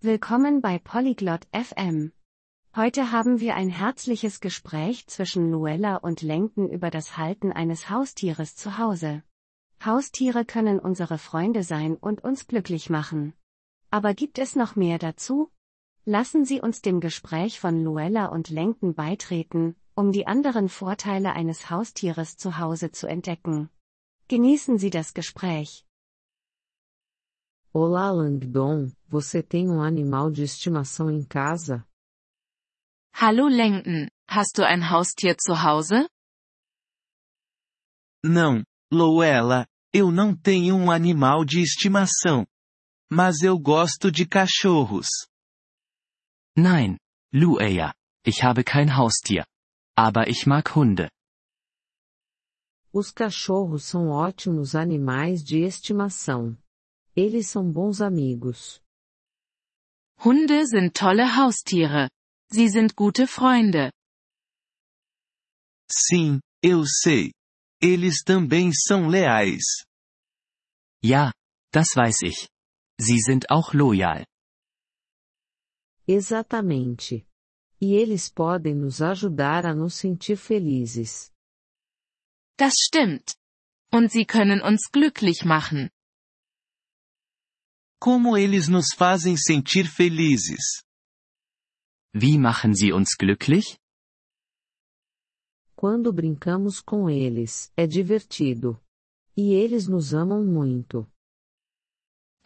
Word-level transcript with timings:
Willkommen 0.00 0.60
bei 0.60 0.78
Polyglot 0.78 1.48
FM. 1.52 2.12
Heute 2.76 3.10
haben 3.10 3.40
wir 3.40 3.56
ein 3.56 3.68
herzliches 3.68 4.38
Gespräch 4.38 5.08
zwischen 5.08 5.50
Luella 5.50 5.96
und 5.96 6.22
Lenken 6.22 6.70
über 6.70 6.92
das 6.92 7.16
Halten 7.16 7.50
eines 7.50 7.90
Haustieres 7.90 8.54
zu 8.54 8.78
Hause. 8.78 9.24
Haustiere 9.84 10.44
können 10.44 10.78
unsere 10.78 11.18
Freunde 11.18 11.64
sein 11.64 11.96
und 11.96 12.22
uns 12.22 12.46
glücklich 12.46 12.90
machen. 12.90 13.34
Aber 13.90 14.14
gibt 14.14 14.38
es 14.38 14.54
noch 14.54 14.76
mehr 14.76 15.00
dazu? 15.00 15.50
Lassen 16.04 16.44
Sie 16.44 16.60
uns 16.60 16.80
dem 16.80 17.00
Gespräch 17.00 17.58
von 17.58 17.82
Luella 17.82 18.26
und 18.26 18.50
Lenken 18.50 18.94
beitreten, 18.94 19.74
um 19.96 20.12
die 20.12 20.28
anderen 20.28 20.68
Vorteile 20.68 21.32
eines 21.32 21.70
Haustieres 21.70 22.36
zu 22.36 22.58
Hause 22.58 22.92
zu 22.92 23.08
entdecken. 23.08 23.68
Genießen 24.28 24.78
Sie 24.78 24.90
das 24.90 25.12
Gespräch. 25.12 25.87
Olá 27.72 28.10
Langdon, 28.10 28.90
você 29.06 29.42
tem 29.42 29.68
um 29.68 29.82
animal 29.82 30.30
de 30.30 30.42
estimação 30.42 31.10
em 31.10 31.22
casa? 31.22 31.86
Hallo 33.14 33.46
Lenken, 33.46 34.08
hast 34.26 34.56
du 34.56 34.64
ein 34.64 34.82
Haustier 34.82 35.36
zu 35.38 35.52
Hause? 35.52 36.08
Não, 38.24 38.64
Louela, 38.90 39.66
eu 39.92 40.10
não 40.10 40.34
tenho 40.34 40.76
um 40.76 40.90
animal 40.90 41.44
de 41.44 41.60
estimação. 41.60 42.46
Mas 43.12 43.42
eu 43.42 43.58
gosto 43.58 44.10
de 44.10 44.26
cachorros. 44.26 45.08
Nein, 46.56 46.96
Lueya, 47.34 47.92
ich 48.24 48.42
habe 48.42 48.64
kein 48.64 48.88
Haustier. 48.88 49.44
Aber 49.94 50.26
ich 50.26 50.46
mag 50.46 50.64
Hunde. 50.74 51.10
Os 52.90 53.10
cachorros 53.10 53.84
são 53.84 54.08
ótimos 54.08 54.74
animais 54.74 55.44
de 55.44 55.58
estimação. 55.58 56.56
Eles 57.18 57.48
são 57.48 57.68
bons 57.68 58.00
amigos. 58.00 58.80
Hunde 60.24 60.64
sind 60.66 60.92
tolle 60.92 61.24
Haustiere. 61.24 62.08
Sie 62.48 62.68
sind 62.68 62.94
gute 62.94 63.26
Freunde. 63.26 63.90
Sim, 65.90 66.38
eu 66.62 66.84
sei. 66.86 67.32
Eles 67.82 68.22
também 68.22 68.70
são 68.72 69.08
leais. 69.08 69.64
Ja, 71.02 71.32
das 71.72 71.88
weiß 71.96 72.22
ich. 72.22 72.48
Sie 73.00 73.18
sind 73.18 73.50
auch 73.50 73.74
loyal. 73.74 74.24
Exatamente. 76.06 77.26
E 77.80 77.94
eles 77.94 78.28
podem 78.28 78.76
nos 78.76 79.02
ajudar 79.02 79.66
a 79.66 79.74
nos 79.74 79.94
sentir 79.94 80.36
felizes. 80.36 81.32
Das 82.56 82.74
stimmt. 82.78 83.34
Und 83.92 84.12
sie 84.12 84.24
können 84.24 84.62
uns 84.62 84.88
glücklich 84.92 85.44
machen. 85.44 85.90
Como 88.00 88.36
eles 88.36 88.68
nos 88.68 88.94
fazem 88.94 89.36
sentir 89.36 89.86
felizes? 89.86 90.84
Wie 92.14 92.38
machen 92.38 92.72
sie 92.72 92.92
uns 92.92 93.14
glücklich? 93.18 93.76
Quando 95.74 96.12
brincamos 96.12 96.80
com 96.80 97.10
eles, 97.10 97.72
é 97.76 97.86
divertido. 97.86 98.80
E 99.36 99.52
eles 99.52 99.88
nos 99.88 100.14
amam 100.14 100.44
muito. 100.44 101.06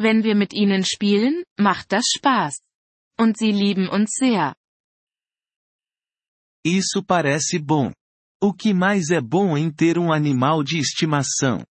Wenn 0.00 0.22
wir 0.22 0.34
mit 0.34 0.52
ihnen 0.54 0.84
spielen, 0.84 1.44
macht 1.58 1.92
das 1.92 2.04
Spaß. 2.16 2.60
Und 3.18 3.38
sie 3.38 3.52
lieben 3.52 3.88
uns 3.88 4.10
sehr. 4.18 4.54
Isso 6.64 7.02
parece 7.04 7.58
bom. 7.58 7.92
O 8.42 8.52
que 8.54 8.72
mais 8.72 9.10
é 9.10 9.20
bom 9.20 9.56
em 9.56 9.70
ter 9.70 9.98
um 9.98 10.12
animal 10.12 10.64
de 10.64 10.78
estimação? 10.78 11.64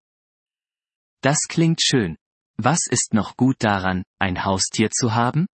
Das 1.23 1.45
klingt 1.47 1.81
schön. 1.81 2.15
Was 2.64 2.86
ist 2.92 3.16
noch 3.16 3.38
gut 3.38 3.64
daran, 3.64 4.04
ein 4.20 4.45
Haustier 4.45 4.92
zu 4.92 5.16
haben? 5.16 5.48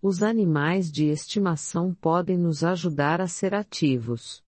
Os 0.00 0.22
animais 0.22 0.92
de 0.92 1.06
estimação 1.06 1.92
podem 1.92 2.38
nos 2.38 2.62
ajudar 2.62 3.20
a 3.20 3.26
ser 3.26 3.52
ativos. 3.52 4.44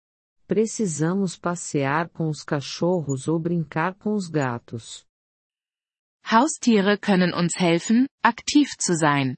Precisamos 0.46 1.36
passear 1.36 2.08
com 2.10 2.28
os 2.28 2.44
cachorros 2.44 3.26
ou 3.26 3.40
brincar 3.40 3.96
com 3.96 4.14
os 4.14 4.28
gatos. 4.28 5.04
Haustiere 6.24 6.96
können 6.96 7.34
uns 7.34 7.56
helfen, 7.56 8.06
aktiv 8.22 8.68
zu 8.78 8.94
sein. 8.94 9.34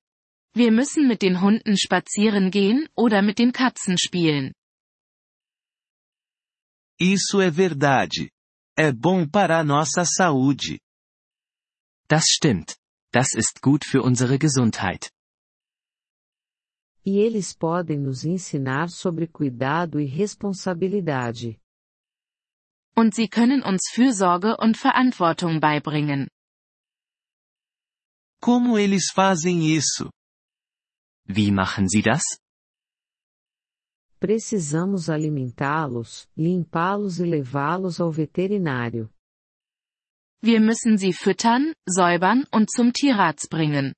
Wir 0.54 0.70
müssen 0.70 1.08
mit 1.08 1.22
den 1.22 1.40
Hunden 1.40 1.78
spazieren 1.78 2.50
gehen 2.50 2.86
oder 2.94 3.22
mit 3.22 3.38
den 3.38 3.52
Katzen 3.52 3.96
spielen. 3.96 4.52
Isso 7.00 7.40
é 7.40 7.50
verdade. 7.50 8.30
É 8.76 8.92
bom 8.92 9.26
para 9.26 9.58
a 9.58 9.64
nossa 9.64 10.04
saúde. 10.04 10.78
Das 12.14 12.26
stimmt. 12.28 12.76
Das 13.10 13.32
ist 13.32 13.62
gut 13.62 13.86
für 13.86 14.02
unsere 14.02 14.38
Gesundheit. 14.38 15.10
E 17.06 17.18
eles 17.26 17.54
podem 17.54 18.02
nos 18.02 18.22
ensinar 18.24 18.90
sobre 18.90 19.26
cuidado 19.26 19.98
e 19.98 20.04
responsabilidade. 20.04 21.58
Und 22.94 23.14
sie 23.14 23.28
können 23.28 23.62
uns 23.62 23.88
Fürsorge 23.94 24.58
und 24.58 24.76
Verantwortung 24.76 25.58
beibringen. 25.58 26.28
Como 28.42 28.76
eles 28.76 29.10
fazem 29.10 29.62
isso? 29.62 30.10
Wie 31.24 31.50
machen 31.50 31.88
sie 31.88 32.02
das? 32.02 32.24
Precisamos 34.20 35.08
alimentá-los, 35.08 36.28
limpá-los 36.36 37.20
e 37.20 37.24
levá-los 37.24 38.02
ao 38.02 38.12
veterinário. 38.12 39.10
Wir 40.42 40.60
müssen 40.60 40.98
sie 40.98 41.12
füttern, 41.12 41.72
säubern 41.86 42.46
und 42.50 42.68
zum 42.70 42.92
Tierarzt 42.92 43.48
bringen. 43.48 43.94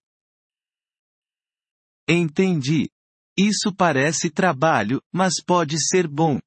Entendi. 2.06 2.90
Isso 3.36 3.74
parece 3.74 4.30
trabalho, 4.30 5.00
mas 5.10 5.42
pode 5.44 5.78
ser 5.78 6.06
bom. 6.06 6.40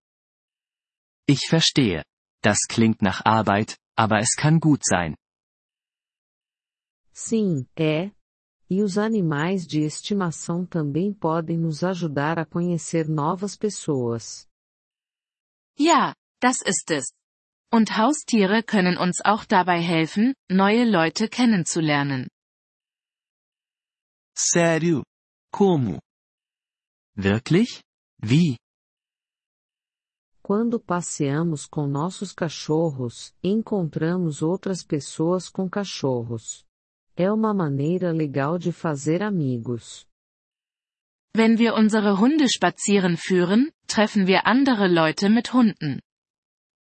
Ich 1.28 1.48
verstehe. 1.50 2.04
Das 2.44 2.60
klingt 2.70 3.02
nach 3.02 3.26
Arbeit, 3.26 3.78
aber 3.98 4.20
es 4.20 4.36
kann 4.36 4.60
gut 4.60 4.84
sein. 4.86 5.16
Sim, 7.12 7.68
é. 7.76 8.12
E 8.70 8.84
os 8.84 8.98
animais 8.98 9.66
de 9.66 9.82
estimação 9.82 10.66
também 10.66 11.12
podem 11.12 11.58
nos 11.58 11.84
ajudar 11.84 12.38
a 12.38 12.46
conhecer 12.46 13.10
novas 13.10 13.58
pessoas. 13.58 14.48
Ja, 15.80 16.14
das 16.40 16.62
ist 16.62 16.92
es. 16.92 17.12
Und 17.72 17.98
Haustiere 17.98 18.64
können 18.64 18.98
uns 18.98 19.22
auch 19.24 19.44
dabei 19.46 19.82
helfen, 19.82 20.34
neue 20.50 20.86
Leute 20.86 21.28
kennenzulernen. 21.28 22.30
Sério? 24.36 25.04
Como? 25.52 26.00
Wirklich? 27.16 27.82
Wie? 28.22 28.58
Quando 30.42 30.80
passeamos 30.80 31.66
com 31.66 31.88
nossos 31.88 32.32
cachorros, 32.32 33.34
encontramos 33.44 34.42
outras 34.42 34.82
pessoas 34.82 35.50
com 35.50 35.70
cachorros. 35.70 36.64
É 37.18 37.30
uma 37.30 37.54
maneira 37.54 38.12
legal 38.14 38.58
de 38.58 38.72
fazer 38.72 39.22
amigos. 39.22 40.06
Wenn 41.36 41.58
wir 41.58 41.74
unsere 41.74 42.18
Hunde 42.18 42.48
spazieren 42.48 43.18
führen, 43.18 43.72
treffen 43.88 44.26
wir 44.26 44.48
andere 44.48 44.88
Leute 44.88 45.30
mit 45.30 45.54
Hunden. 45.54 46.00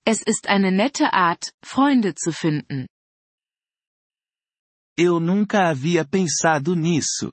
Es 0.07 0.21
ist 0.21 0.49
eine 0.49 0.71
nette 0.71 1.15
Art, 1.15 1.55
Freunde 1.65 2.15
zu 2.15 2.31
finden. 2.31 2.87
Eu 4.99 5.19
nunca 5.19 5.69
havia 5.69 6.05
pensado 6.05 6.77
nisso. 6.77 7.33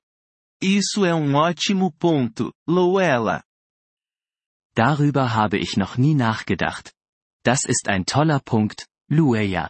Isso 0.62 1.04
é 1.04 1.14
um 1.14 1.36
ótimo 1.36 1.92
ponto, 1.92 2.54
Louella. 2.68 3.44
Darüber 4.74 5.36
habe 5.36 5.58
ich 5.58 5.76
noch 5.76 5.98
nie 5.98 6.16
nachgedacht. 6.16 6.94
Das 7.44 7.66
ist 7.66 7.90
ein 7.90 8.06
toller 8.06 8.40
Punkt, 8.40 8.88
Lueya. 9.10 9.70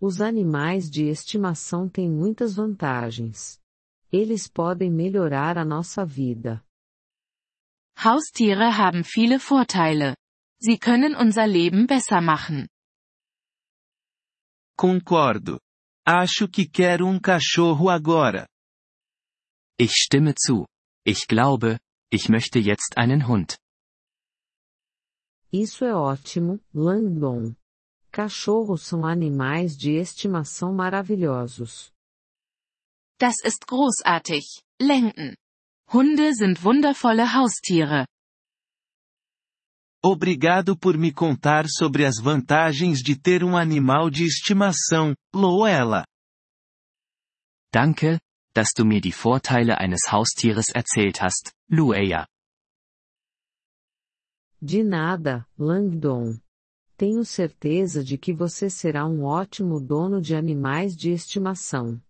Os 0.00 0.20
animais 0.20 0.90
de 0.90 1.08
estimação 1.08 1.88
têm 1.88 2.10
muitas 2.10 2.56
vantagens. 2.56 3.60
Eles 4.12 4.48
podem 4.48 4.90
melhorar 4.90 5.56
a 5.56 5.64
nossa 5.64 6.04
vida. 6.04 6.64
Haustiere 7.96 8.76
haben 8.76 9.04
viele 9.04 9.38
Vorteile. 9.38 10.16
Sie 10.58 10.78
können 10.78 11.14
unser 11.14 11.46
Leben 11.46 11.86
besser 11.86 12.20
machen. 12.20 12.68
Concordo. 14.76 15.60
Acho 16.04 16.48
que 16.48 16.68
quero 16.68 17.06
um 17.06 17.20
cachorro 17.20 17.88
agora. 17.88 18.46
Ich 19.78 19.92
stimme 19.92 20.34
zu. 20.34 20.66
Ich 21.04 21.26
glaube, 21.26 21.78
ich 22.10 22.28
möchte 22.28 22.58
jetzt 22.58 22.96
einen 22.96 23.26
Hund. 23.26 23.58
Isso 25.52 25.84
é 25.84 25.94
ótimo, 25.94 26.60
Langdon. 26.74 27.56
Cachorros 28.12 28.82
são 28.82 29.04
animais 29.04 29.76
de 29.76 29.92
estimação 29.96 30.72
maravilhosos. 30.72 31.92
Das 33.18 33.36
ist 33.44 33.66
großartig, 33.66 34.62
Lenken. 34.80 35.36
Hunde 35.92 36.34
sind 36.34 36.62
wundervolle 36.62 37.32
Haustiere. 37.34 38.06
Obrigado 40.04 40.76
por 40.78 40.96
me 40.96 41.12
contar 41.12 41.66
sobre 41.68 42.04
as 42.04 42.20
vantagens 42.20 43.00
de 43.02 43.18
ter 43.20 43.42
um 43.42 43.56
animal 43.56 44.08
de 44.10 44.24
estimação, 44.24 45.14
Louella. 45.34 46.04
Danke, 47.72 48.18
dass 48.54 48.72
du 48.74 48.84
mir 48.84 49.00
die 49.00 49.12
Vorteile 49.12 49.78
eines 49.78 50.10
Haustieres 50.10 50.70
erzählt 50.74 51.20
hast, 51.20 51.52
Lueia. 51.70 52.26
De 54.62 54.82
nada, 54.82 55.46
Langdon. 55.58 56.40
Tenho 56.96 57.22
certeza 57.24 58.02
de 58.02 58.16
que 58.16 58.32
você 58.32 58.70
será 58.70 59.06
um 59.06 59.24
ótimo 59.24 59.78
dono 59.78 60.22
de 60.22 60.34
animais 60.34 60.96
de 60.96 61.10
estimação. 61.10 62.00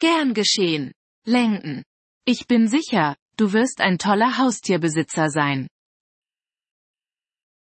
Gern 0.00 0.32
geschehen, 0.32 0.92
Langdon. 1.26 1.82
Ich 2.26 2.46
bin 2.46 2.66
sicher, 2.68 3.16
du 3.36 3.52
wirst 3.52 3.80
ein 3.80 3.98
toller 3.98 4.38
Haustierbesitzer 4.38 5.28
sein. 5.28 5.66